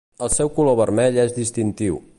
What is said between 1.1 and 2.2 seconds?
és distintiu.